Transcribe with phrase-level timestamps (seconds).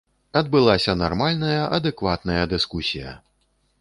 [0.39, 3.13] Адбылася нармальная, адэкватная дыскусія!